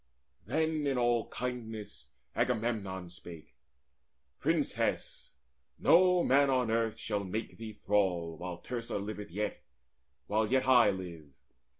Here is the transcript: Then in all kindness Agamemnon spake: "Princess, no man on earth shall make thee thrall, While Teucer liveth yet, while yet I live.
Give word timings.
Then 0.47 0.87
in 0.87 0.97
all 0.97 1.27
kindness 1.27 2.07
Agamemnon 2.35 3.11
spake: 3.11 3.53
"Princess, 4.39 5.35
no 5.77 6.23
man 6.23 6.49
on 6.49 6.71
earth 6.71 6.97
shall 6.97 7.23
make 7.23 7.59
thee 7.59 7.73
thrall, 7.73 8.35
While 8.35 8.57
Teucer 8.57 8.97
liveth 8.97 9.29
yet, 9.29 9.61
while 10.25 10.47
yet 10.51 10.67
I 10.67 10.89
live. 10.89 11.29